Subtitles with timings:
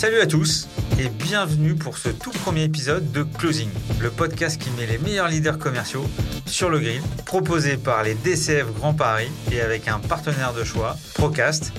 [0.00, 0.66] Salut à tous
[0.98, 3.68] et bienvenue pour ce tout premier épisode de Closing,
[4.00, 6.06] le podcast qui met les meilleurs leaders commerciaux
[6.46, 10.96] sur le grill, proposé par les DCF Grand Paris et avec un partenaire de choix,
[11.16, 11.74] Procast.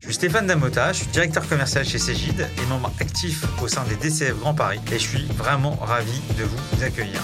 [0.00, 3.84] Je suis Stéphane Damota, je suis directeur commercial chez Cégide et membre actif au sein
[3.84, 7.20] des DCF Grand Paris et je suis vraiment ravi de vous accueillir.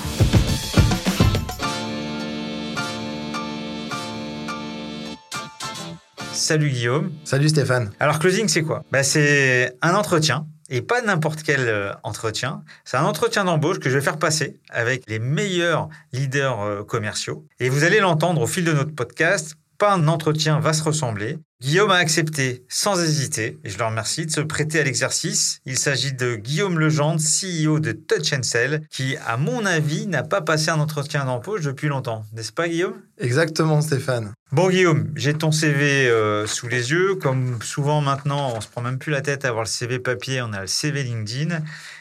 [6.45, 7.11] Salut Guillaume.
[7.24, 7.90] Salut Stéphane.
[7.98, 8.84] Alors closing c'est quoi?
[8.92, 12.62] Bah, C'est un entretien et pas n'importe quel euh, entretien.
[12.84, 17.46] C'est un entretien d'embauche que je vais faire passer avec les meilleurs leaders euh, commerciaux.
[17.60, 19.55] Et vous allez l'entendre au fil de notre podcast.
[19.78, 21.38] Pas un entretien va se ressembler.
[21.64, 25.60] Guillaume a accepté sans hésiter, et je le remercie, de se prêter à l'exercice.
[25.64, 30.42] Il s'agit de Guillaume Legendre, CEO de Touch Sell, qui, à mon avis, n'a pas
[30.42, 32.27] passé un entretien d'embauche depuis longtemps.
[32.34, 32.96] N'est-ce pas, Guillaume?
[33.16, 34.34] Exactement, Stéphane.
[34.52, 37.14] Bon, Guillaume, j'ai ton CV euh, sous les yeux.
[37.14, 40.42] Comme souvent maintenant, on se prend même plus la tête à avoir le CV papier,
[40.42, 41.60] on a le CV LinkedIn.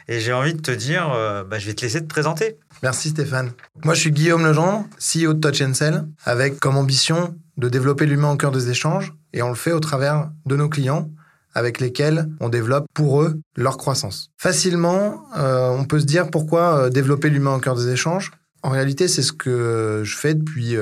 [0.10, 2.58] Et j'ai envie de te dire, euh, bah, je vais te laisser te présenter.
[2.82, 3.54] Merci Stéphane.
[3.86, 8.32] Moi, je suis Guillaume Legendre, CEO de Touch Sell, avec comme ambition de développer l'humain
[8.32, 11.10] au cœur des échanges et on le fait au travers de nos clients
[11.56, 14.32] avec lesquels on développe pour eux leur croissance.
[14.38, 18.32] Facilement, euh, on peut se dire pourquoi euh, développer l'humain au cœur des échanges.
[18.64, 20.76] En réalité, c'est ce que je fais depuis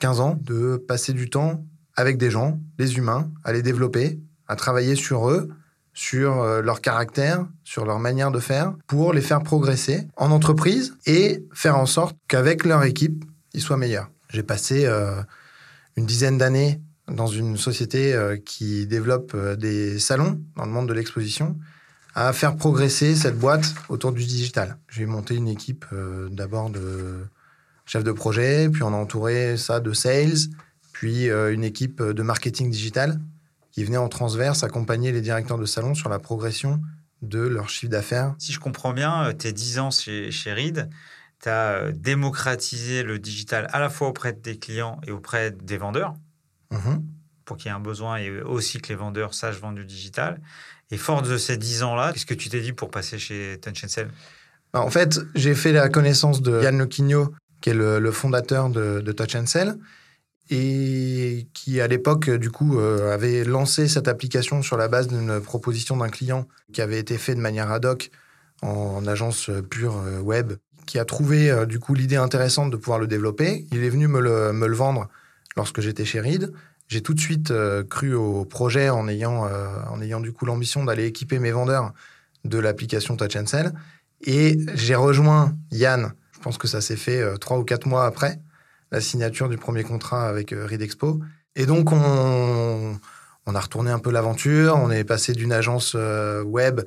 [0.00, 4.18] 15 euh, ans, de passer du temps avec des gens, des humains, à les développer,
[4.48, 5.50] à travailler sur eux,
[5.94, 11.44] sur leur caractère, sur leur manière de faire, pour les faire progresser en entreprise et
[11.52, 14.08] faire en sorte qu'avec leur équipe, ils soient meilleurs.
[14.30, 14.88] J'ai passé
[15.98, 16.80] une dizaine d'années
[17.12, 21.56] dans une société euh, qui développe euh, des salons dans le monde de l'exposition,
[22.14, 24.76] à faire progresser cette boîte autour du digital.
[24.88, 27.26] J'ai monté une équipe euh, d'abord de
[27.86, 30.48] chefs de projet, puis on a entouré ça de sales,
[30.92, 33.18] puis une équipe de marketing digital
[33.72, 36.80] qui venait en transverse accompagner les directeurs de salon sur la progression
[37.22, 38.36] de leur chiffre d'affaires.
[38.38, 40.88] Si je comprends bien, tes 10 ans chez, chez Reed,
[41.42, 46.14] tu as démocratisé le digital à la fois auprès des clients et auprès des vendeurs.
[46.72, 47.02] Mhm.
[47.44, 50.40] pour qu'il y ait un besoin et aussi que les vendeurs sachent vendre du digital.
[50.90, 53.84] Et fort de ces 10 ans-là, qu'est-ce que tu t'es dit pour passer chez Touch
[53.86, 54.08] Sell?
[54.72, 59.00] Bah, En fait, j'ai fait la connaissance de Yann Lequigno, qui est le, fondateur de,
[59.00, 59.76] de, Touch Sell,
[60.50, 65.40] et qui, à l'époque, du coup, euh, avait lancé cette application sur la base d'une
[65.40, 68.10] proposition d'un client qui avait été fait de manière ad hoc
[68.60, 70.52] en agence pure euh, web,
[70.86, 73.66] qui a trouvé, euh, du coup, l'idée intéressante de pouvoir le développer.
[73.72, 75.08] Il est venu me le, me le vendre
[75.56, 76.52] lorsque j'étais chez Reed.
[76.88, 80.44] J'ai tout de suite euh, cru au projet en ayant, euh, en ayant du coup
[80.44, 81.92] l'ambition d'aller équiper mes vendeurs
[82.44, 83.72] de l'application Touch Sell.
[84.24, 88.04] Et j'ai rejoint Yann, je pense que ça s'est fait euh, trois ou quatre mois
[88.04, 88.40] après
[88.90, 91.20] la signature du premier contrat avec Reed Expo.
[91.56, 92.98] Et donc, on,
[93.46, 94.76] on a retourné un peu l'aventure.
[94.76, 95.96] On est passé d'une agence
[96.44, 96.82] web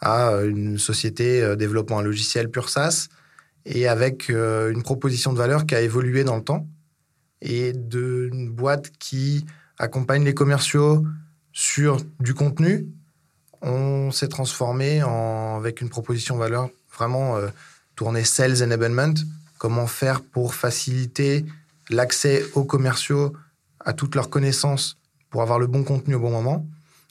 [0.00, 3.08] à une société développant un logiciel pur SaaS
[3.66, 6.66] et avec une proposition de valeur qui a évolué dans le temps
[7.42, 9.44] et d'une boîte qui
[9.78, 11.04] accompagne les commerciaux
[11.52, 12.86] sur du contenu,
[13.60, 17.48] on s'est transformé en, avec une proposition valeur vraiment euh,
[17.96, 19.14] tournée Sales Enablement.
[19.58, 21.44] Comment faire pour faciliter
[21.90, 23.32] l'accès aux commerciaux
[23.80, 24.96] à toutes leurs connaissances
[25.30, 26.66] pour avoir le bon contenu au bon moment.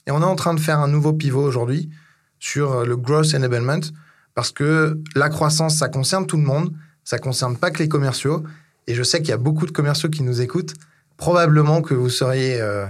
[0.06, 1.90] Et on est en train de faire un nouveau pivot aujourd'hui
[2.38, 3.80] sur euh, le Growth Enablement
[4.34, 6.72] parce que la croissance, ça concerne tout le monde,
[7.04, 8.44] ça concerne pas que les commerciaux
[8.86, 10.74] et je sais qu'il y a beaucoup de commerciaux qui nous écoutent,
[11.16, 12.86] probablement que vous seriez euh,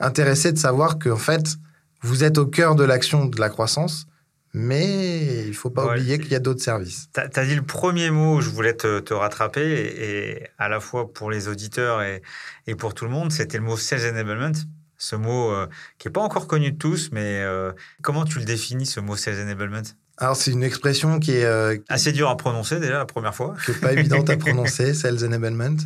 [0.00, 1.56] intéressés de savoir qu'en fait,
[2.02, 4.06] vous êtes au cœur de l'action de la croissance,
[4.52, 7.08] mais il ne faut pas oublier qu'il y a d'autres services.
[7.12, 11.30] Tu as, dit le premier mot, je voulais te, rattraper, et, à la fois pour
[11.30, 12.22] les auditeurs et,
[12.66, 14.58] et pour tout le monde, c'était le mot Sales Enablement.
[14.98, 15.66] Ce mot euh,
[15.98, 19.14] qui n'est pas encore connu de tous, mais euh, comment tu le définis, ce mot
[19.14, 19.82] Sales Enablement?
[20.18, 21.44] Alors, c'est une expression qui est.
[21.44, 23.54] Euh, Assez dur à prononcer déjà la première fois.
[23.64, 25.76] Qui n'est pas évidente à prononcer, Sales Enablement.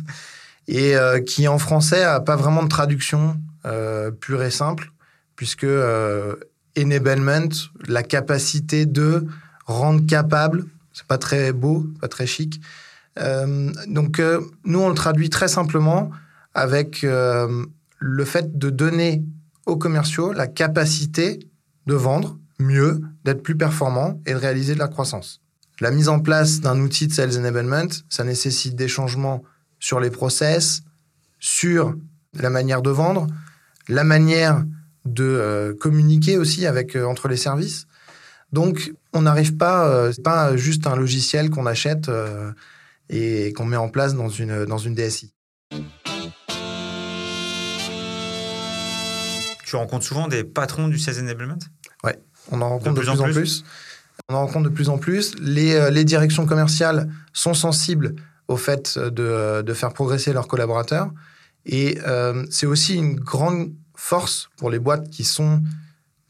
[0.67, 4.91] Et euh, qui en français n'a pas vraiment de traduction euh, pure et simple,
[5.35, 5.65] puisque
[6.77, 7.49] enablement,
[7.87, 9.27] la capacité de
[9.65, 12.61] rendre capable, c'est pas très beau, pas très chic.
[13.17, 14.21] donc,
[14.63, 16.11] nous, on le traduit très simplement
[16.53, 19.23] avec le fait de donner
[19.65, 21.39] aux commerciaux la capacité
[21.87, 25.41] de vendre mieux, d'être plus performant et de réaliser de la croissance.
[25.79, 29.43] La mise en place d'un outil de Sales Enablement, ça nécessite des changements
[29.79, 30.83] sur les process,
[31.39, 31.95] sur
[32.33, 33.27] la manière de vendre,
[33.87, 34.63] la manière
[35.05, 37.87] de euh, communiquer aussi avec euh, entre les services.
[38.53, 42.11] Donc, on n'arrive pas, euh, c'est pas juste un logiciel qu'on achète
[43.09, 45.33] et qu'on met en place dans une, dans une DSI.
[49.65, 51.59] Tu rencontres souvent des patrons du Sales Enablement?
[52.51, 53.63] On en rencontre de, plus, en plus.
[54.29, 55.35] On en rencontre de plus en plus.
[55.39, 58.15] Les, euh, les directions commerciales sont sensibles
[58.47, 61.11] au fait de, de faire progresser leurs collaborateurs.
[61.65, 65.61] Et euh, c'est aussi une grande force pour les boîtes qui sont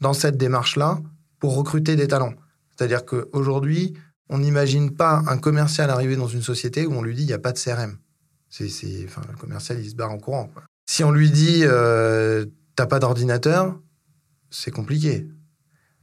[0.00, 1.00] dans cette démarche-là
[1.38, 2.34] pour recruter des talents.
[2.76, 3.94] C'est-à-dire qu'aujourd'hui,
[4.28, 7.32] on n'imagine pas un commercial arriver dans une société où on lui dit il n'y
[7.32, 7.98] a pas de CRM.
[8.48, 8.68] C'est,
[9.06, 10.50] enfin, le commercial, il se barre en courant.
[10.86, 12.44] Si on lui dit euh,
[12.76, 13.78] t'as pas d'ordinateur,
[14.50, 15.26] c'est compliqué.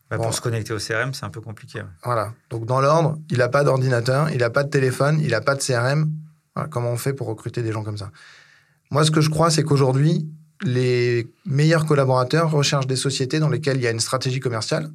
[0.09, 1.83] Bah, pour se connecter au CRM, c'est un peu compliqué.
[2.03, 2.33] Voilà.
[2.49, 5.55] Donc, dans l'ordre, il n'a pas d'ordinateur, il n'a pas de téléphone, il n'a pas
[5.55, 6.11] de CRM.
[6.71, 8.11] comment on fait pour recruter des gens comme ça?
[8.91, 10.27] Moi, ce que je crois, c'est qu'aujourd'hui,
[10.63, 14.89] les meilleurs collaborateurs recherchent des sociétés dans lesquelles il y a une stratégie commerciale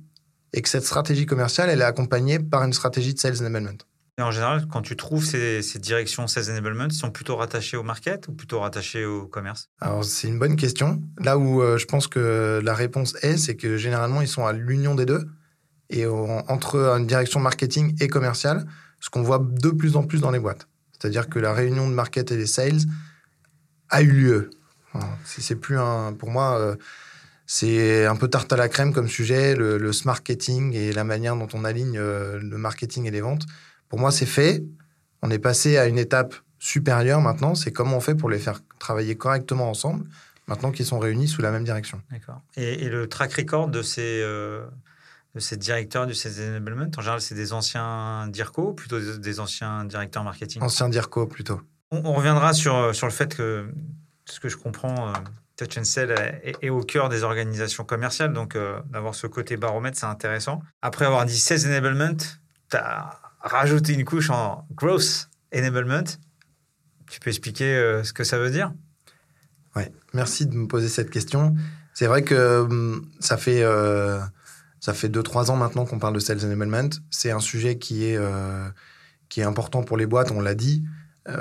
[0.53, 3.79] et que cette stratégie commerciale, elle est accompagnée par une stratégie de sales enablement.
[4.17, 8.29] Et en général, quand tu trouves ces, directions sales enablement, sont plutôt rattachés au market
[8.29, 9.71] ou plutôt rattachés au commerce?
[9.81, 11.03] Alors, c'est une bonne question.
[11.19, 14.53] Là où euh, je pense que la réponse est, c'est que généralement, ils sont à
[14.53, 15.27] l'union des deux.
[15.91, 18.67] Et entre une direction marketing et commerciale,
[19.01, 20.67] ce qu'on voit de plus en plus dans les boîtes.
[20.93, 22.81] C'est-à-dire que la réunion de market et des sales
[23.91, 24.51] a eu lieu.
[25.25, 26.13] C'est plus un.
[26.13, 26.77] Pour moi, euh,
[27.47, 31.37] c'est un peu tarte à la crème comme sujet, le, le marketing et la manière
[31.37, 33.45] dont on aligne euh, le marketing et les ventes.
[33.89, 34.65] Pour moi, c'est fait.
[35.23, 37.55] On est passé à une étape supérieure maintenant.
[37.55, 40.07] C'est comment on fait pour les faire travailler correctement ensemble,
[40.47, 42.01] maintenant qu'ils sont réunis sous la même direction.
[42.11, 42.41] D'accord.
[42.57, 44.67] Et, le track record de ces, euh,
[45.35, 49.41] de ces directeurs du Sales Enablement, en général, c'est des anciens DIRCO ou plutôt des,
[49.41, 50.63] anciens directeurs marketing?
[50.63, 51.61] Anciens DIRCO, plutôt.
[51.91, 53.71] On, reviendra sur, sur le fait que,
[54.25, 55.13] ce que je comprends, euh,
[55.57, 58.33] Touch and Sell est, au cœur des organisations commerciales.
[58.33, 60.63] Donc, euh, d'avoir ce côté baromètre, c'est intéressant.
[60.83, 62.17] Après avoir dit Sales Enablement,
[62.71, 66.05] tu as rajouter une couche en growth enablement.
[67.11, 68.73] Tu peux expliquer euh, ce que ça veut dire?
[69.77, 71.55] Ouais, merci de me poser cette question.
[71.93, 74.21] C'est vrai que hum, ça fait euh,
[74.81, 76.89] fait 2-3 ans maintenant qu'on parle de sales enablement.
[77.11, 78.69] C'est un sujet qui est, euh,
[79.29, 80.85] qui est important pour les boîtes, on l'a dit.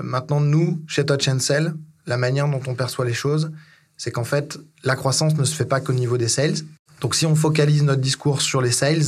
[0.01, 1.73] maintenant, nous, chez Touch and Sell,
[2.05, 3.51] la manière dont on perçoit les choses,
[3.97, 6.55] c'est qu'en fait, la croissance ne se fait pas qu'au niveau des sales.
[7.01, 9.03] Donc, si on focalise notre discours sur les sales,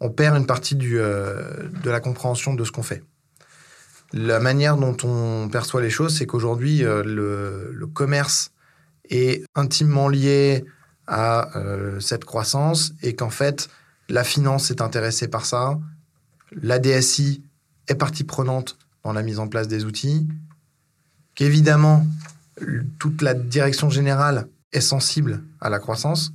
[0.00, 3.02] on perd une partie euh, de la compréhension de ce qu'on fait.
[4.12, 8.50] La manière dont on perçoit les choses, c'est qu'aujourd'hui, euh, le, commerce
[9.10, 10.64] est intimement lié
[11.06, 13.68] à euh, cette croissance et qu'en fait,
[14.08, 15.78] la finance est intéressée par ça,
[16.52, 17.42] la DSI
[17.88, 20.26] est partie prenante dans la mise en place des outils,
[21.34, 22.06] qu'évidemment,
[22.98, 26.32] toute la direction générale est sensible à la croissance.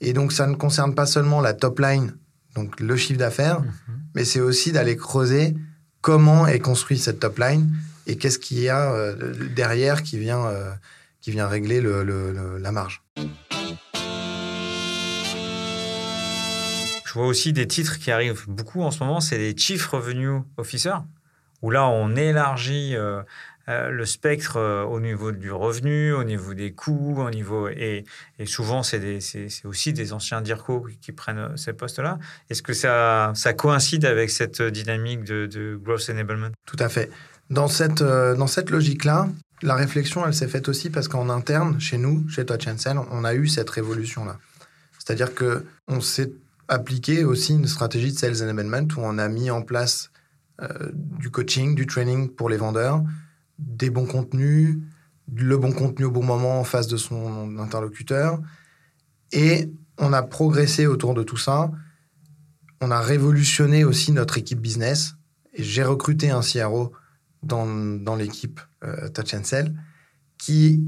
[0.00, 2.16] Et donc, ça ne concerne pas seulement la top line
[2.54, 3.70] donc le chiffre d'affaires, mhm.
[4.14, 5.56] mais c'est aussi d'aller creuser
[6.00, 7.72] comment est construit cette top line
[8.06, 10.72] et qu'est-ce qu'il y a euh, derrière qui vient, euh,
[11.20, 13.02] qui vient régler la marge.
[17.12, 20.40] Je vois aussi des titres qui arrivent beaucoup en ce moment, c'est les Chief Revenue
[20.56, 20.94] Officer,
[21.60, 23.22] où là on élargit euh,
[23.68, 28.04] euh, le spectre euh, au niveau du revenu, au niveau des coûts, au niveau et,
[28.44, 29.20] souvent c'est
[29.64, 32.18] aussi des anciens DIRCO qui, prennent euh, ces postes-là.
[32.50, 36.48] Est-ce que ça, ça coïncide avec cette dynamique de, growth enablement?
[36.66, 37.08] Tout à fait.
[37.50, 39.28] Dans cette, dans cette logique-là,
[39.62, 43.24] la réflexion, elle s'est faite aussi parce qu'en interne, chez nous, chez Touch Sell, on
[43.24, 44.38] a eu cette révolution-là.
[44.98, 46.32] C'est-à-dire que on s'est
[46.66, 50.10] appliqué aussi une stratégie de sales enablement où on a mis en place
[50.92, 53.02] du coaching, du training pour les vendeurs,
[53.66, 54.78] des bons contenus,
[55.34, 58.40] le bon contenu au bon moment en face de son interlocuteur.
[59.32, 61.70] Et on a progressé autour de tout ça.
[62.80, 65.14] On a révolutionné aussi notre équipe business.
[65.54, 66.92] Et j'ai recruté un CRO
[67.42, 69.74] dans, dans l'équipe euh, Touch and Sell
[70.38, 70.84] qui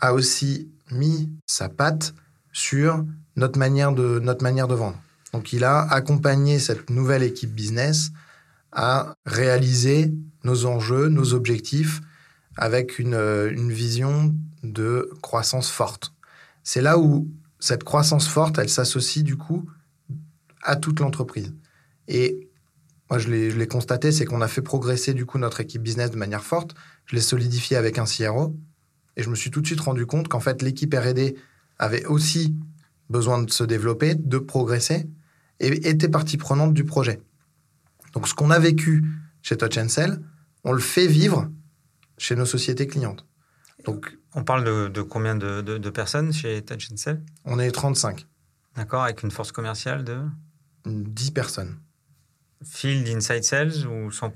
[0.00, 2.14] a aussi mis sa patte
[2.52, 3.04] sur
[3.36, 5.00] notre manière de, notre manière de vendre.
[5.32, 8.10] Donc il a accompagné cette nouvelle équipe business
[8.72, 10.12] à réaliser
[10.44, 12.00] nos enjeux, nos objectifs,
[12.56, 16.14] avec une, euh, une vision de croissance forte.
[16.64, 19.68] C'est là où cette croissance forte, elle s'associe du coup
[20.62, 21.54] à toute l'entreprise.
[22.08, 22.48] Et
[23.10, 26.16] moi, je l'ai constaté, c'est qu'on a fait progresser du coup notre équipe business de
[26.16, 26.74] manière forte.
[27.06, 28.54] Je l'ai solidifié avec un CRO.
[29.16, 31.34] Et je me suis tout de suite rendu compte qu'en fait, l'équipe RD
[31.78, 32.54] avait aussi
[33.08, 35.06] besoin de se développer, de progresser,
[35.60, 37.20] et était partie prenante du projet.
[38.12, 39.04] Donc, ce qu'on a vécu
[39.42, 40.20] chez Touch Sell,
[40.64, 41.50] on le fait vivre
[42.16, 43.26] chez nos sociétés clientes.
[43.84, 47.22] Donc, on parle de, combien de, personnes chez Touch Sell?
[47.44, 48.26] On est 35.
[48.76, 50.20] D'accord, avec une force commerciale de?
[50.86, 51.78] 10 personnes.
[52.64, 54.34] Field, inside sales ou 100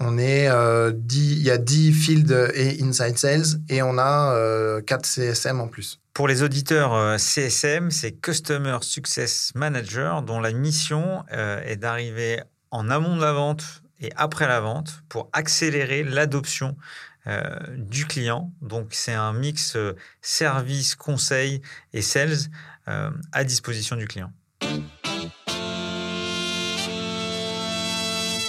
[0.00, 4.32] On est euh, 10, il y a 10 field et inside sales et on a
[4.34, 6.02] euh, 4 CSM en plus.
[6.14, 12.42] Pour les auditeurs euh, CSM, c'est Customer Success Manager, dont la mission euh, est d'arriver
[12.72, 16.76] en amont de la vente et après la vente pour accélérer l'adoption
[17.28, 17.44] euh,
[17.76, 18.50] du client.
[18.62, 21.62] Donc, c'est un mix euh, service, conseil
[21.92, 22.36] et sales
[22.88, 24.32] euh, à disposition du client.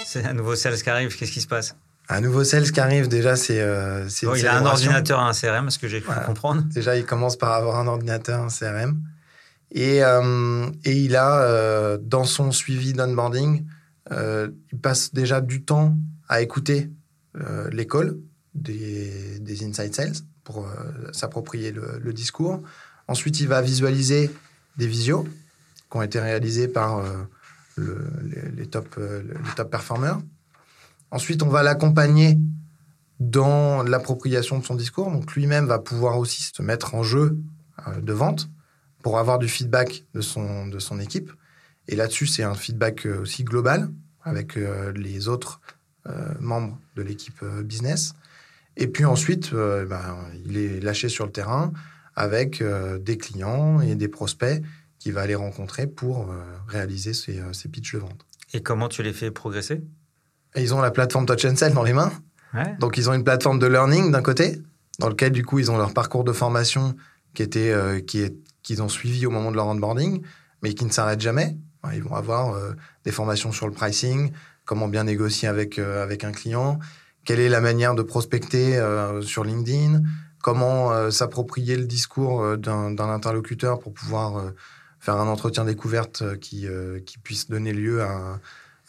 [0.06, 1.76] C'est un nouveau sales qui arrive, qu'est-ce qui se passe?
[2.10, 3.60] Un nouveau sales qui arrive, déjà, c'est.
[3.62, 6.22] euh, Bon, Il a un ordinateur et un CRM, ce que j'ai pu Voilà.
[6.22, 6.62] comprendre.
[6.74, 9.02] Déjà, il commence par avoir un ordinateur, un CRM.
[9.72, 13.66] Et, euh, et il a, euh, dans son suivi d'onboarding,
[14.12, 16.92] euh, il passe déjà du temps à écouter
[17.38, 18.20] euh, l'école
[18.54, 22.62] des, inside sales pour euh, s'approprier le, discours.
[23.08, 24.30] Ensuite, il va visualiser
[24.78, 25.28] des visios
[25.90, 27.04] qui ont été réalisés par
[27.76, 28.08] le-
[28.56, 30.20] les, top, les top performers.
[31.12, 32.40] Ensuite, on va l'accompagner
[33.20, 35.12] dans l'appropriation de son discours.
[35.12, 37.38] Donc lui-même va pouvoir aussi se mettre en jeu
[38.02, 38.50] de vente
[39.04, 41.32] pour avoir du feedback de son, de son équipe.
[41.88, 43.90] Et là-dessus, c'est un feedback euh, aussi global
[44.22, 45.62] avec euh, les autres
[46.08, 48.14] euh, membres de l'équipe business.
[48.78, 51.72] Et puis ensuite, euh, ben, il est lâché sur le terrain
[52.16, 52.64] avec
[53.02, 54.62] des clients et des prospects
[55.00, 56.32] qu'il va aller rencontrer pour
[56.68, 58.24] réaliser ses, ses pitchs de vente.
[58.54, 59.82] Et comment tu les fais progresser?
[60.54, 62.14] Et ils ont la plateforme Touch and Sell dans les mains.
[62.54, 62.76] Ouais.
[62.80, 64.62] Donc, ils ont une plateforme de learning d'un côté,
[65.00, 66.96] dans lequel, du coup, ils ont leur parcours de formation
[67.34, 70.22] qui était, euh, qui est, qu'ils ont suivi au moment de leur onboarding,
[70.62, 71.58] mais qui ne s'arrête jamais.
[71.84, 72.74] Ouais, Ils vont avoir euh,
[73.04, 74.32] des formations sur le pricing,
[74.66, 76.80] comment bien négocier avec, euh, avec un client,
[77.26, 80.02] quelle est la manière de prospecter euh, sur LinkedIn,
[80.42, 84.52] comment s'approprier le discours d'un interlocuteur pour pouvoir
[85.00, 86.68] faire un entretien découverte qui,
[87.06, 88.40] qui puisse donner lieu à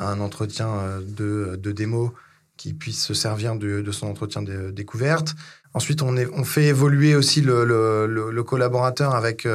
[0.00, 2.12] un, entretien de, de démo
[2.56, 5.36] qui puisse se servir de, son entretien de découverte.
[5.74, 9.46] Ensuite, on, est, on fait évoluer aussi le, le- le- collaborateur avec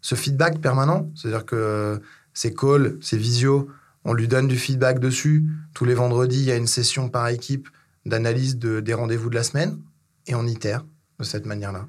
[0.00, 1.10] ce feedback permanent.
[1.14, 2.00] C'est-à-dire que
[2.34, 3.68] ces calls, ces visios,
[4.04, 5.44] on lui donne du feedback dessus.
[5.74, 7.68] Tous les vendredis, il y a une session par équipe
[8.04, 9.78] d'analyse de, des rendez-vous de la semaine
[10.26, 10.84] et on itère
[11.18, 11.86] de cette manière-là.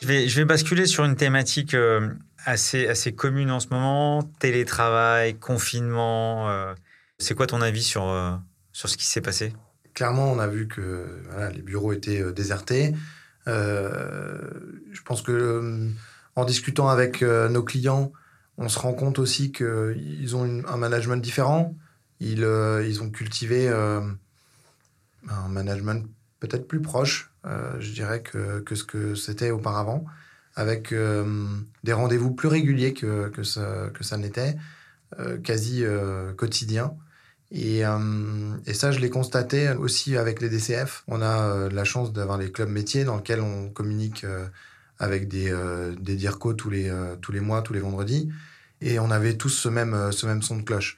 [0.00, 2.08] Je vais, je vais basculer sur une thématique euh,
[2.44, 6.50] assez, assez commune en ce moment, télétravail, confinement.
[6.50, 6.74] euh.
[7.20, 8.32] C'est quoi ton avis sur, euh,
[8.72, 9.52] sur ce qui s'est passé?
[9.94, 12.94] Clairement, on a vu que voilà, les bureaux étaient désertés.
[13.48, 14.38] Euh,
[14.92, 15.88] je pense que euh,
[16.36, 18.12] en discutant avec euh, nos clients,
[18.58, 21.74] on se rend compte aussi qu'ils ont un management différent.
[22.20, 22.46] Ils,
[22.86, 26.06] ils ont cultivé un management
[26.38, 30.04] peut-être plus proche, je dirais, que, que ce que c'était auparavant,
[30.54, 34.56] avec des rendez-vous plus réguliers que, que ça, que ça n'était,
[35.42, 35.82] quasi
[36.36, 36.94] quotidien.
[37.54, 41.04] Et, euh, et ça, je l'ai constaté aussi avec les DCF.
[41.06, 44.46] On a euh, la chance d'avoir les clubs métiers dans lesquels on communique euh,
[44.98, 45.52] avec des,
[46.00, 48.30] des DIRCO tous les, tous les mois, tous les vendredis.
[48.80, 50.96] Et on avait tous ce même, ce même son de cloche.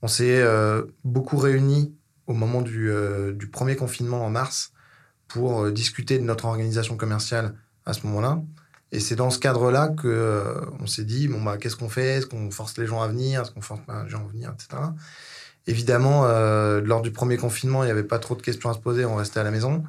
[0.00, 0.42] On s'est
[1.04, 1.94] beaucoup réunis
[2.26, 2.90] au moment du,
[3.34, 4.72] du premier confinement en mars
[5.28, 7.54] pour discuter de notre organisation commerciale
[7.84, 8.42] à ce moment-là.
[8.92, 12.18] Et c'est dans ce cadre-là euh, on s'est dit bon bah qu'est-ce qu'on fait?
[12.18, 13.40] Est-ce qu'on force les gens à venir?
[13.40, 14.82] Est-ce qu'on force pas les gens à venir, etc.
[15.66, 18.80] Évidemment, euh, lors du premier confinement, il n'y avait pas trop de questions à se
[18.80, 19.84] poser, on restait à la maison.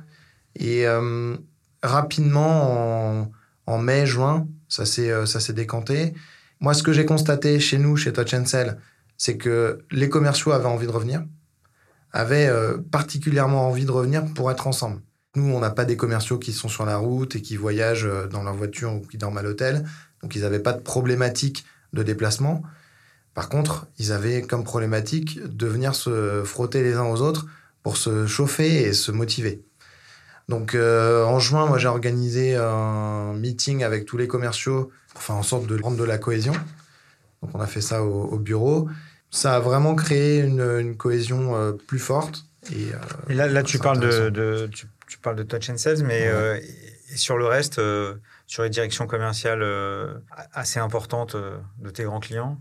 [0.56, 1.36] Et euh,
[1.82, 3.32] rapidement,
[3.66, 6.14] en, mai, juin, ça s'est euh, ça s'est décanté.
[6.60, 8.78] Moi, ce que j'ai constaté chez nous, chez Touch Sell,
[9.18, 11.26] c'est que les commerciaux avaient envie de revenir,
[12.12, 12.50] avaient
[12.92, 15.02] particulièrement envie de revenir pour être ensemble.
[15.36, 18.44] Nous, on n'a pas des commerciaux qui sont sur la route et qui voyagent dans
[18.44, 19.84] leur voiture ou qui dorment à l'hôtel.
[20.22, 22.64] Donc, ils n'avaient pas de problématique de déplacement.
[23.34, 27.48] Par contre, ils avaient comme problématique de venir se frotter les uns aux autres
[27.82, 29.64] pour se chauffer et se motiver.
[30.50, 35.36] Donc, euh, en juin, moi, j'ai organisé un meeting avec tous les commerciaux pour faire
[35.36, 36.54] en sorte de rendre de la cohésion.
[37.42, 38.90] Donc, on a fait ça au, au bureau.
[39.32, 42.46] Ça a vraiment créé une, une cohésion euh, plus forte.
[42.72, 42.98] Et, euh,
[43.30, 46.64] Et là, là tu, parles de, tu, tu parles de Touch and Sales, mais Ouais.
[47.12, 47.82] et sur le reste,
[48.48, 49.66] sur les directions commerciales
[50.54, 52.60] assez importantes de tes grands clients?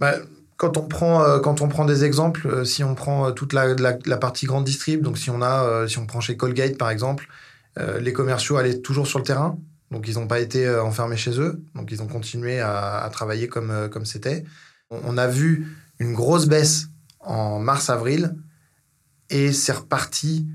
[0.00, 0.16] Bah,
[0.56, 3.52] quand, on prend, euh, quand on prend des exemples, euh, si on prend euh, toute
[3.52, 3.74] la,
[4.18, 7.28] partie grande distrib, donc si on, a, si on prend chez Colgate par exemple,
[8.00, 9.58] les commerciaux allaient toujours sur le terrain,
[9.90, 13.88] donc ils n'ont pas été enfermés chez eux, donc ils ont continué à, travailler comme
[13.90, 14.44] comme c'était.
[14.90, 15.66] On, on a vu
[15.98, 16.86] une grosse baisse
[17.18, 18.36] en mars-avril
[19.28, 20.46] et c'est reparti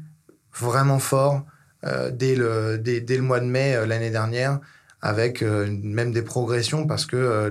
[0.53, 1.43] vraiment fort
[1.83, 4.61] dès, le, dès, dès le mois de mai l'année dernière
[5.01, 7.49] avec euh, même des progressions parce que euh,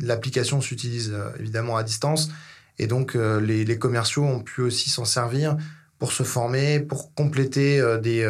[0.00, 2.30] l'application s'utilise euh, évidemment à distance
[2.78, 5.56] Et donc, les, commerciaux ont pu aussi s'en servir
[5.98, 8.24] pour se former, pour compléter des,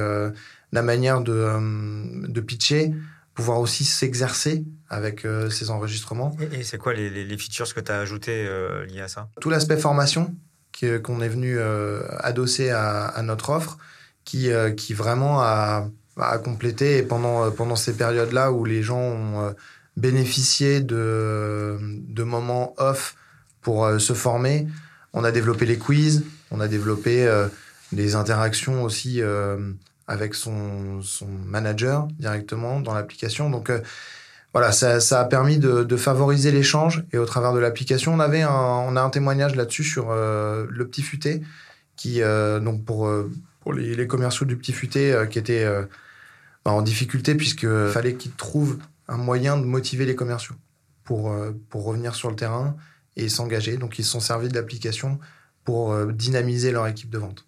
[0.72, 2.92] la manière de, de pitcher,
[3.34, 6.36] pouvoir aussi s'exercer avec ces enregistrements.
[6.52, 8.42] Et, c'est quoi les, les, features que tu as ajoutées
[8.88, 9.28] liées à ça?
[9.40, 10.34] Tout l'aspect formation
[11.04, 11.60] qu'on est venu
[12.18, 13.78] adosser à, à, notre offre,
[14.24, 15.88] qui, qui vraiment a
[16.28, 16.98] à compléter.
[16.98, 19.50] Et pendant, euh, pendant ces périodes-là où les gens ont euh,
[19.96, 23.16] bénéficié de, de moments off
[23.62, 24.66] pour euh, se former,
[25.12, 27.28] on a développé les quiz, on a développé
[27.90, 29.20] des interactions aussi
[30.06, 33.50] avec son, son, manager directement dans l'application.
[33.50, 33.72] Donc
[34.52, 38.44] voilà, ça, ça, a permis de, favoriser l'échange et au travers de l'application, on avait
[38.44, 41.42] on a un témoignage là-dessus sur le petit futé
[41.96, 43.10] qui donc pour
[43.62, 45.88] pour les, commerciaux du petit futé qui étaient bah,
[46.64, 50.54] en difficulté puisqu'il fallait qu'ils trouvent un moyen de motiver les commerciaux
[51.04, 52.76] pour, euh, pour revenir sur le terrain
[53.16, 53.76] et s'engager.
[53.76, 55.18] Donc ils se sont servis de l'application
[55.64, 57.46] pour euh, dynamiser leur équipe de vente.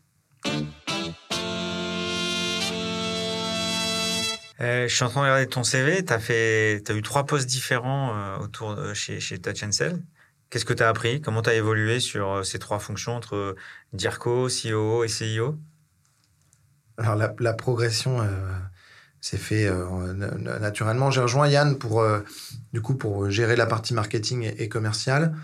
[4.60, 6.04] Euh, je suis en train de regarder ton CV.
[6.04, 10.02] Tu as, as, eu trois postes différents autour chez, chez Touch Sell.
[10.50, 11.20] Qu'est-ce que tu as appris?
[11.20, 13.56] Comment tu as évolué sur ces trois fonctions entre
[13.92, 15.58] DIRCO, COO et CIO
[16.98, 18.20] Alors, la, la progression,
[19.22, 20.12] c'est fait euh,
[20.58, 21.12] naturellement.
[21.12, 22.18] J'ai rejoint Yann pour, euh,
[22.72, 25.34] du coup, pour gérer la partie marketing et, commerciale,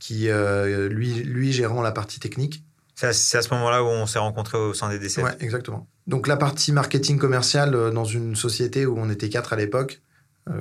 [0.00, 2.64] qui, euh, lui, lui, gérant la partie technique.
[2.96, 5.22] C'est à, ce moment-là où on s'est rencontrés au sein des décès.
[5.22, 5.86] Oui, exactement.
[6.08, 10.00] Donc la partie marketing commercial dans une société où on était quatre à l'époque,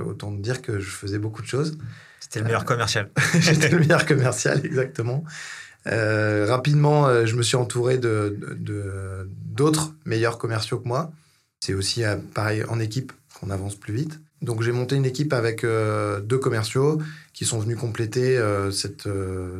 [0.05, 1.79] autant dire que je faisais beaucoup de choses.
[2.19, 3.10] C'était le meilleur commercial.
[3.39, 5.24] J'étais le meilleur commercial, exactement.
[5.88, 8.38] rapidement, je me suis entouré de,
[9.48, 11.12] d'autres meilleurs commerciaux que moi.
[11.60, 14.20] C'est aussi euh, pareil en équipe qu'on avance plus vite.
[14.42, 17.02] Donc j'ai monté une équipe avec euh, deux commerciaux
[17.34, 19.08] qui sont venus compléter euh, cette,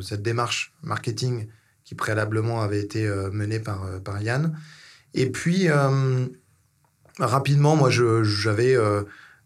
[0.00, 1.48] cette démarche marketing
[1.84, 4.54] qui préalablement avait été menée par, par Yann.
[5.14, 5.68] Et puis
[7.18, 8.76] rapidement, moi j'avais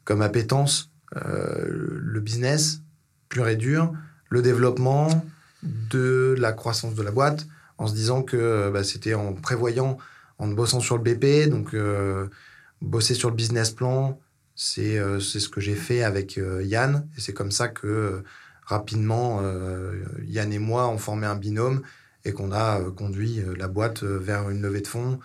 [0.02, 2.80] comme appétence le business
[3.28, 3.92] pur et dur,
[4.28, 5.24] le développement
[5.62, 7.46] de la croissance de la boîte,
[7.78, 9.96] en se disant que bah, c'était en prévoyant
[10.38, 11.48] en bossant sur le BP.
[11.48, 11.76] Donc,
[12.82, 14.18] bosser sur le business plan,
[14.54, 17.08] c'est euh, ce que j'ai fait avec euh, Yann.
[17.16, 18.22] Et c'est comme ça que
[18.64, 19.42] rapidement,
[20.24, 21.82] Yann et moi, on formé un binôme
[22.24, 25.18] et qu'on a conduit la boîte vers une levée de fonds.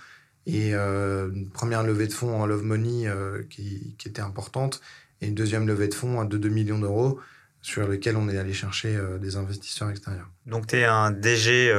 [0.47, 3.07] Et une première levée de fonds en Love Money
[3.49, 4.81] qui, était importante.
[5.21, 7.19] Et une deuxième levée de fonds de 2 millions d'euros
[7.61, 10.29] sur lequel on est allé chercher des investisseurs extérieurs.
[10.45, 11.71] Donc, tu es un DG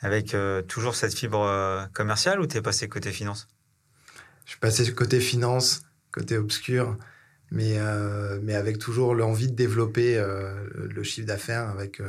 [0.00, 3.48] avec euh, toujours cette fibre euh, commerciale ou tu es passé côté finance?
[4.46, 5.82] Je suis passé côté finance,
[6.12, 6.96] côté obscur,
[7.50, 10.18] mais, euh, mais avec toujours l'envie de développer
[10.74, 11.68] le chiffre d'affaires.
[11.68, 12.00] Avec,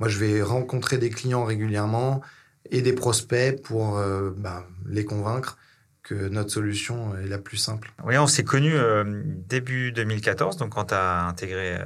[0.00, 2.22] moi, je vais rencontrer des clients régulièrement
[2.70, 4.02] et des prospects pour
[4.36, 5.56] bah, les convaincre
[6.02, 7.92] que notre solution est la plus simple.
[8.04, 8.76] Oui, on s'est connus
[9.48, 11.78] début 2014, donc quand tu as intégré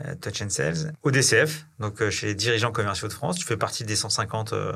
[0.00, 3.36] euh, Touch and Sales, au DCF, donc euh, chez les dirigeants commerciaux de France.
[3.36, 4.72] Tu fais partie des 150 euh,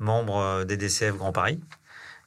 [0.00, 1.60] membres des DCF Grand Paris.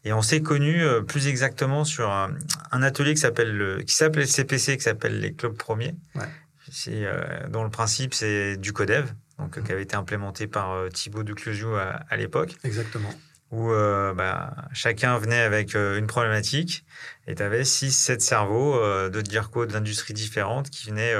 [0.05, 2.37] Et on s'est connus plus exactement sur un,
[2.71, 7.47] atelier qui s'appelle qui s'appelle CPC, qui s'appelle les clubs premiers, ouais.
[7.49, 9.63] dont le principe c'est du codev, donc mmh.
[9.63, 12.55] qui avait été implémenté par Thibaut Duclosio à, à l'époque.
[12.63, 13.13] Exactement.
[13.51, 13.71] Où
[14.15, 16.85] bah, chacun venait avec une problématique
[17.27, 21.15] et tu avais 6-7 cerveaux de DIRCO d'industries différentes qui venaient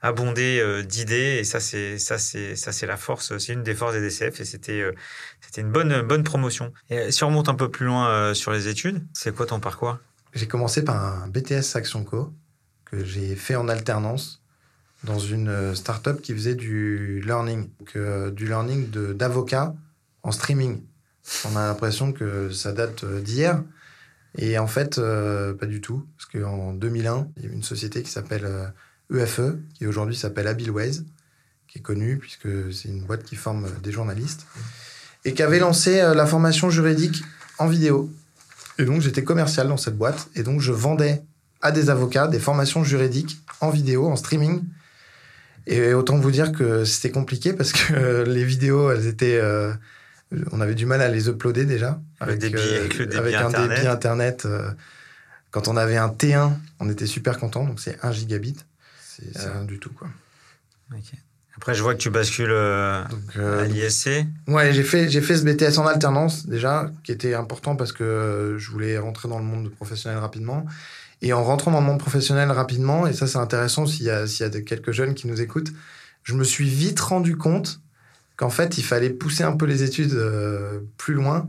[0.00, 1.38] abondé euh, d'idées.
[1.40, 4.40] Et ça c'est ça c'est ça c'est la force c'est une des forces des DCF
[4.40, 4.92] et c'était euh,
[5.40, 6.72] c'était une bonne bonne promotion.
[6.88, 9.60] Et si on remonte un peu plus loin euh, sur les études c'est quoi ton
[9.60, 9.98] parcours?
[10.34, 12.32] J'ai commencé par un BTS Action Co
[12.84, 14.42] que j'ai fait en alternance
[15.04, 17.68] dans une start-up qui faisait du learning.
[18.32, 19.74] Du learning d'avocats
[20.22, 20.82] en streaming.
[21.46, 23.62] On a l'impression que ça date d'hier.
[24.38, 25.00] Et en fait
[25.58, 26.06] pas du tout.
[26.16, 28.72] Parce qu'en 2001 il y a une société qui s'appelle
[29.12, 31.02] EFE, e, qui aujourd'hui s'appelle Abilways,
[31.68, 34.46] qui est connu puisque c'est une boîte qui forme des journalistes,
[35.24, 37.22] et qui avait lancé euh, la formation juridique
[37.58, 38.10] en vidéo.
[38.78, 41.22] Et donc j'étais commercial dans cette boîte, et donc je vendais
[41.62, 44.62] à des avocats des formations juridiques en vidéo, en streaming.
[45.66, 49.38] Et autant vous dire que c'était compliqué parce que les vidéos, elles étaient...
[49.38, 49.72] Euh,
[50.52, 52.00] on avait du mal à les uploader déjà.
[52.22, 54.48] Euh, avec un débit Internet.
[55.50, 58.56] quand on avait un T1, on était super content, donc c'est 1 gigabit.
[59.32, 60.08] C'est rien du tout, quoi.
[61.56, 63.02] Après, je vois que tu bascules euh,
[63.36, 64.08] euh, à l'ISC.
[64.46, 68.56] Ouais, j'ai fait, j'ai fait ce BTS en alternance déjà, qui était important parce que
[68.58, 70.64] je voulais rentrer dans le monde professionnel rapidement.
[71.22, 74.26] Et en rentrant dans le monde professionnel rapidement, et ça c'est intéressant s'il y, a,
[74.26, 75.70] s'il y a quelques jeunes qui nous écoutent,
[76.22, 77.80] je me suis vite rendu compte
[78.36, 80.18] qu'en fait, il fallait pousser un peu les études
[80.96, 81.46] plus loin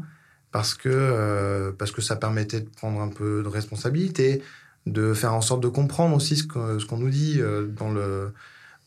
[0.51, 4.41] parce que, parce que ça permettait de prendre un peu de responsabilité,
[4.85, 7.39] de faire en sorte de comprendre aussi ce qu'on nous dit
[7.77, 8.33] dans, le,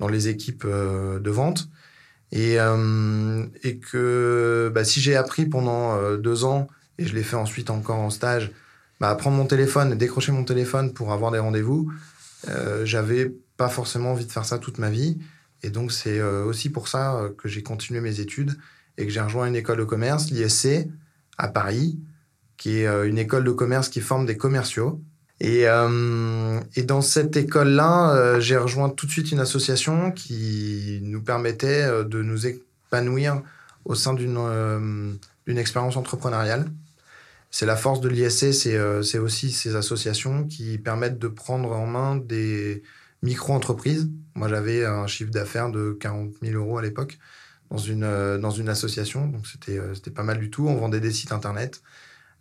[0.01, 1.69] dans les équipes de vente.
[2.33, 2.57] Et,
[3.63, 6.67] et que bah, si j'ai appris pendant deux ans,
[6.99, 8.51] et je l'ai fait ensuite encore en stage,
[9.01, 11.93] bah, prendre mon téléphone, décrocher mon téléphone pour avoir des rendez-vous,
[12.49, 15.19] euh, j'avais pas forcément envie de faire ça toute ma vie.
[15.63, 18.57] Et donc, c'est euh, aussi pour ça euh, que j'ai continué mes études
[18.99, 20.89] et que j'ai rejoint une école de commerce, l'ISC,
[21.39, 21.99] à Paris,
[22.57, 25.03] qui est une école de commerce qui forme des commerciaux.
[25.41, 25.65] Et,
[26.77, 32.23] et dans cette école-là, j'ai rejoint tout de suite une association qui nous permettait de
[32.23, 33.43] nous épanouir
[33.85, 36.71] au sein d'une expérience entrepreneuriale.
[37.57, 41.87] C'est la force de l'ISC, euh, c'est aussi ces associations qui permettent de prendre en
[41.87, 42.83] main des
[43.23, 44.11] micro-entreprises.
[44.35, 47.17] Moi, j'avais un chiffre d'affaires de 40 000 euros à l'époque
[47.71, 50.67] dans une, euh, dans une association, donc euh, c'était pas mal du tout.
[50.67, 51.81] On vendait des sites internet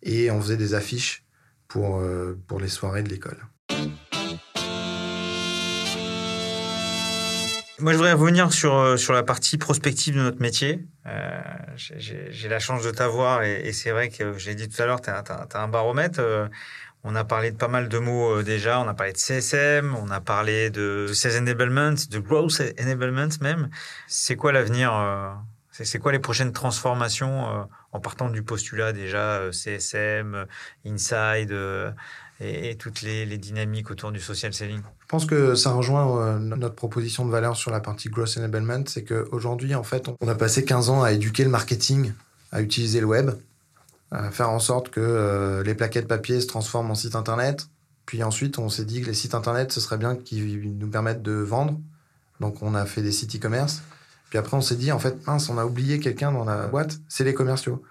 [0.01, 1.22] et on faisait des affiches
[1.73, 2.01] pour,
[2.47, 3.39] pour les soirées de l'école.
[7.83, 10.85] Moi, je voudrais revenir sur, euh, sur la partie prospective de notre métier.
[11.05, 11.41] Euh,
[11.75, 15.09] j'ai la chance de t'avoir et, c'est vrai que j'ai dit tout à l'heure, tu
[15.09, 15.23] as,
[15.55, 16.21] un baromètre.
[16.21, 16.47] Euh,
[17.03, 18.79] on a parlé de pas mal de mots déjà.
[18.79, 23.69] On a parlé de CSM, on a parlé de Sales Enablement, de Growth Enablement même.
[24.07, 24.93] C'est quoi l'avenir
[25.71, 30.45] C'est quoi les prochaines transformations en partant du postulat déjà CSM,
[30.85, 31.55] Inside
[32.43, 36.39] et, toutes les, les, dynamiques autour du social selling Je pense que ça rejoint euh,
[36.39, 38.83] notre proposition de valeur sur la partie Growth Enablement.
[38.87, 42.13] C'est qu'aujourd'hui, en fait, on a passé 15 ans à éduquer le marketing,
[42.51, 43.31] à utiliser le web,
[44.11, 47.67] à faire en sorte que euh, les plaquettes papier se transforment en site internet.
[48.05, 51.23] Puis ensuite, on s'est dit que les sites internet, ce serait bien qu'ils nous permettent
[51.23, 51.79] de vendre.
[52.39, 53.81] Donc, on a fait des sites e-commerce.
[54.33, 56.97] Puis après, on s'est dit, en fait, mince, on a oublié quelqu'un dans la boîte,
[57.07, 57.83] c'est les commerciaux.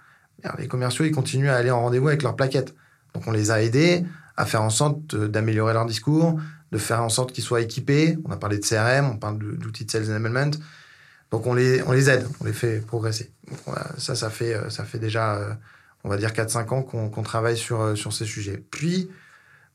[0.57, 2.75] Les commerciaux, ils continuent à aller en rendez-vous avec leurs plaquettes.
[3.13, 4.03] Donc, on les a aidés
[4.35, 6.37] à faire en sorte d'améliorer leur discours,
[6.73, 8.17] de faire en sorte qu'ils soient équipés.
[8.25, 10.51] On a parlé de CRM, on parle d'outils de sales enablement.
[11.31, 13.31] Donc on les, on les aide, on les fait progresser.
[13.97, 15.53] ça, ça fait, ça fait déjà, euh,
[16.03, 18.61] on va dire 4-5 ans qu'on travaille sur, euh, sur ces sujets.
[18.69, 19.09] Puis,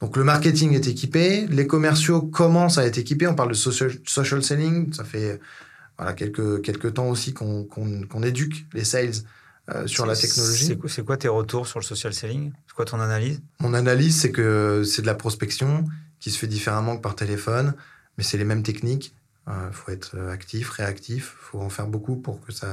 [0.02, 3.26] donc le marketing est équipé, les commerciaux commencent à être équipés.
[3.26, 5.40] On parle de social, social selling, ça fait
[5.98, 9.12] voilà, quelques, quelques temps aussi qu'on éduque les sales
[9.68, 10.78] euh, sur la technologie.
[10.86, 12.52] C'est quoi tes retours sur le social selling?
[12.68, 13.42] C'est quoi ton analyse?
[13.58, 15.84] Mon analyse, c'est que c'est de la prospection
[16.20, 17.74] qui se fait différemment que par téléphone,
[18.16, 19.14] mais c'est les mêmes techniques.
[19.46, 22.68] Il euh, faut être actif, réactif, il faut en faire beaucoup pour que, ça,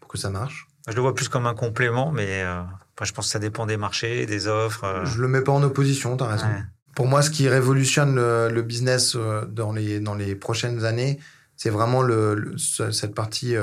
[0.00, 0.66] pour que ça marche.
[0.88, 2.62] Je le vois plus comme un complément, mais euh,
[3.02, 5.02] je pense que ça dépend des marchés, des offres.
[5.04, 6.46] Je le mets pas en opposition, tu as raison.
[6.94, 9.16] Pour moi, ce qui révolutionne le, business
[9.48, 11.18] dans les, dans les prochaines années,
[11.56, 13.54] c'est vraiment le, cette partie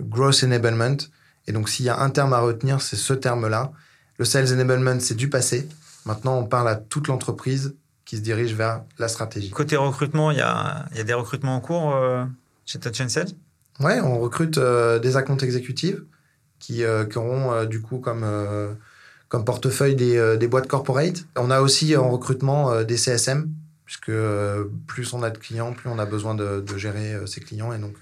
[0.00, 0.96] growth enablement
[1.46, 3.72] et donc, s'il y a un terme à retenir, c'est ce terme-là.
[4.18, 5.68] Le sales enablement, c'est du passé.
[6.06, 9.50] Maintenant, on parle à toute l'entreprise qui se dirige vers la stratégie.
[9.50, 12.24] Côté recrutement, il y a, y a, des recrutements en cours euh,
[12.66, 13.28] chez Touch Sales?
[13.80, 15.98] Ouais, on recrute euh, des accounts exécutifs
[16.58, 18.24] qui, euh, qui auront du coup comme,
[19.28, 21.26] comme portefeuille des, des, boîtes corporate.
[21.36, 23.50] On a aussi en recrutement des CSM,
[24.00, 24.18] puisque
[24.86, 27.72] plus on a de clients, plus on a besoin de, de gérer ses clients.
[27.72, 27.96] Et donc,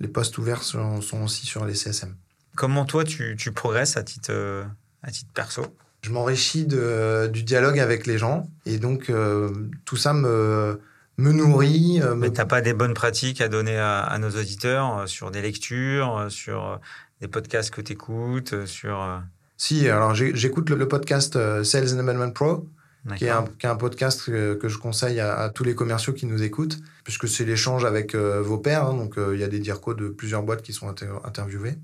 [0.00, 2.14] les postes ouverts sont, aussi sur les CSM.
[2.56, 4.64] Comment toi, tu, progresses à titre, euh,
[5.02, 5.66] à titre perso?
[6.02, 9.50] Je m'enrichis du dialogue avec les gens et donc euh,
[9.84, 10.80] tout ça me,
[11.18, 12.00] me nourrit.
[12.02, 15.42] Euh, Mais tu n'as pas des bonnes pratiques à donner à, nos auditeurs sur des
[15.42, 16.80] lectures, sur
[17.20, 19.22] des podcasts que tu écoutes, sur...
[19.58, 22.66] Si, alors j'écoute le, podcast Sales Enablement Pro
[23.16, 26.26] qui est, un, qui est, un, podcast que, je conseille à, tous les commerciaux qui
[26.26, 28.86] nous écoutent, puisque c'est l'échange avec euh, vos pairs.
[28.86, 30.88] Hein, donc, euh, il y a des dircos de plusieurs boîtes qui sont
[31.24, 31.78] interviewés.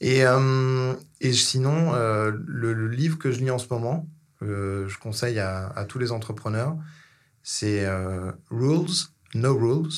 [0.00, 4.08] Et, euh, et sinon, le, livre que je lis en ce moment,
[4.40, 6.76] je conseille à, à, tous les entrepreneurs,
[7.44, 7.88] c'est
[8.50, 9.92] Rules, No Rules,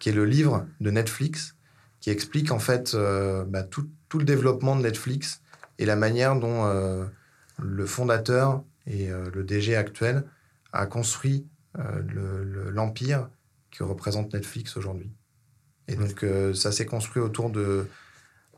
[0.00, 1.54] qui est le livre de Netflix,
[2.00, 2.96] qui explique en fait
[3.46, 5.40] bah, tout, tout, le développement de Netflix
[5.78, 6.64] et la manière dont
[7.58, 10.24] le fondateur et euh, le DG actuel
[10.72, 11.46] a construit
[11.78, 13.28] euh, l'empire
[13.70, 15.10] que représente Netflix aujourd'hui.
[15.88, 17.88] Et donc, euh, ça s'est construit autour de,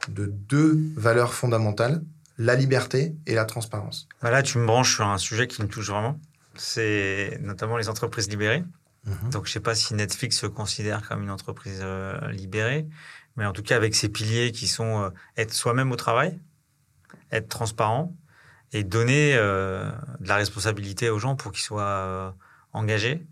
[0.08, 2.02] de deux valeurs fondamentales,
[2.38, 4.08] la liberté et la transparence.
[4.22, 6.20] Là, tu me branches sur un sujet qui me touche vraiment.
[6.56, 8.64] C'est notamment les entreprises libérées.
[9.04, 9.30] Mhm.
[9.30, 11.84] Donc, je ne sais pas si Netflix se considère comme une entreprise
[12.30, 12.86] libérée,
[13.36, 16.38] mais en tout cas, avec ces piliers qui sont être soi-même au travail,
[17.30, 18.14] être transparent,
[18.72, 22.30] et donner euh, de la responsabilité aux gens pour qu'ils soient euh,
[22.72, 23.26] engagés.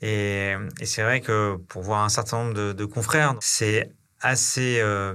[0.00, 4.80] Et, et c'est vrai que pour voir un certain nombre de, de confrères, c'est assez
[4.80, 5.14] euh,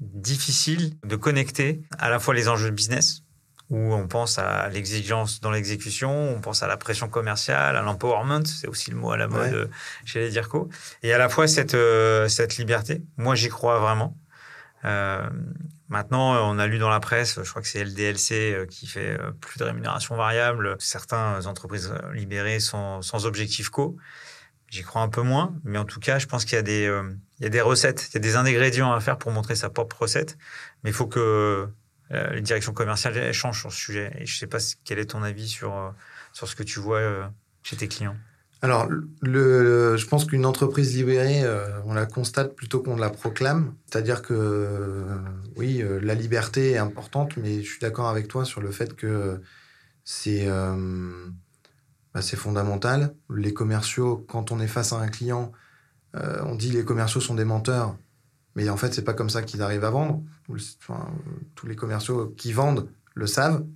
[0.00, 3.22] difficile de connecter à la fois les enjeux de business,
[3.70, 8.44] où on pense à l'exigence dans l'exécution, on pense à la pression commerciale, à l'empowerment,
[8.44, 9.68] c'est aussi le mot à la mode Ouais.
[10.04, 10.68] chez les DIRCO,
[11.02, 13.02] et à la fois cette, euh, cette liberté.
[13.16, 14.16] Moi, j'y crois vraiment.
[14.84, 15.28] Euh,
[15.88, 19.18] maintenant, on a lu dans la presse, je crois que c'est LDLC euh, qui fait
[19.18, 20.76] euh, plus de rémunération variable.
[20.78, 23.96] Certaines entreprises euh, libérées sont sans objectif co.
[24.68, 26.86] J'y crois un peu moins, mais en tout cas, je pense qu'il y a des,
[26.86, 29.54] euh, il y a des recettes, il y a des ingrédients à faire pour montrer
[29.54, 30.36] sa propre recette.
[30.82, 31.68] Mais il faut que
[32.12, 34.12] euh, les directions commerciales changent sur ce sujet.
[34.18, 35.90] Et je ne sais pas quel est ton avis sur, euh,
[36.32, 37.26] sur ce que tu vois euh,
[37.62, 38.16] chez tes clients.
[38.62, 38.88] Alors,
[39.22, 43.74] je pense qu'une entreprise libérée, euh, on la constate plutôt qu'on la proclame.
[43.86, 45.18] C'est-à-dire que, euh,
[45.56, 48.96] oui, euh, la liberté est importante, mais je suis d'accord avec toi sur le fait
[48.96, 49.40] que
[50.04, 51.26] c'est euh,
[52.14, 53.14] bah, fondamental.
[53.34, 55.52] Les commerciaux, quand on est face à un client,
[56.14, 57.94] on dit les commerciaux sont des menteurs,
[58.54, 60.22] mais en fait, c'est pas comme ça qu'ils arrivent à vendre.
[61.54, 63.66] Tous les commerciaux qui vendent le savent.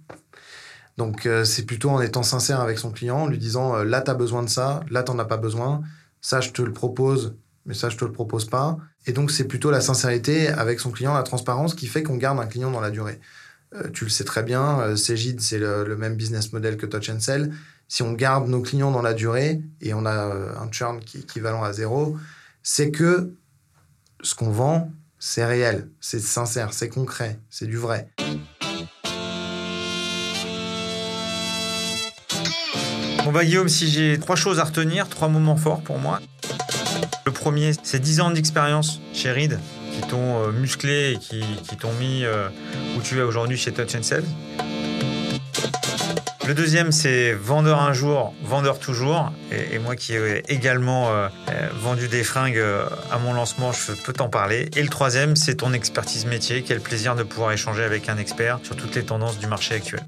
[0.96, 4.02] Donc, euh, c'est plutôt en étant sincère avec son client, en lui disant euh, là,
[4.02, 5.82] tu as besoin de ça, là, tu n'en as pas besoin,
[6.20, 8.76] ça, je te le propose, mais ça, je te le propose pas.
[9.06, 12.38] Et donc, c'est plutôt la sincérité avec son client, la transparence qui fait qu'on garde
[12.38, 13.20] un client dans la durée.
[13.74, 17.08] Euh, tu le sais très bien, euh, Cégide, c'est le, même business model que Touch
[17.08, 17.52] and Sell.
[17.88, 21.20] Si on garde nos clients dans la durée et on a un churn qui est
[21.22, 22.16] équivalent à zéro,
[22.62, 23.34] c'est que
[24.22, 28.08] ce qu'on vend, c'est réel, c'est sincère, c'est concret, c'est du vrai.
[33.30, 36.18] Bon bah Guillaume, si j'ai trois choses à retenir, trois moments forts pour moi.
[37.24, 39.60] Le premier, c'est 10 ans d'expérience chez Reed
[39.92, 42.48] qui t'ont euh, musclé et qui, t'ont mis euh,
[42.98, 44.24] où tu es aujourd'hui chez Touch and Sell.
[46.48, 49.32] Le deuxième, c'est vendeur un jour, vendeur toujours.
[49.52, 51.28] Et, moi qui ai également euh,
[51.80, 52.60] vendu des fringues
[53.12, 54.68] à mon lancement, je peux t'en parler.
[54.74, 56.64] Et le troisième, c'est ton expertise métier.
[56.66, 60.00] Quel plaisir de pouvoir échanger avec un expert sur toutes les tendances du marché actuel.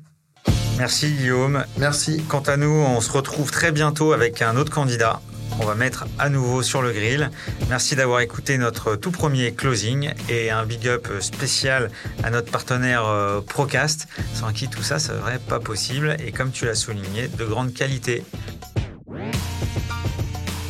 [0.83, 1.64] Merci Guillaume.
[1.79, 2.25] Merci.
[2.29, 5.21] Quant à nous, on se retrouve très bientôt avec un autre candidat.
[5.61, 7.31] On va mettre à nouveau sur le grill.
[7.68, 11.92] Merci d'avoir écouté notre tout premier closing et un big up spécial
[12.25, 16.64] à notre partenaire euh, Procast, sans qui tout ça serait pas possible et comme tu
[16.64, 18.25] l'as souligné, de grande qualité.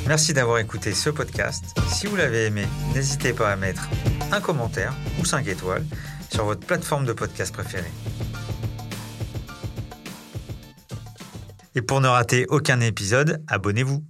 [0.07, 1.65] Merci d'avoir écouté ce podcast.
[1.89, 3.89] Si vous l'avez aimé, n'hésitez pas à mettre
[4.31, 5.87] un commentaire ou 5 étoiles
[6.31, 7.91] sur votre plateforme de podcast préférée.
[11.75, 14.05] Et pour ne rater aucun épisode, abonnez-vous.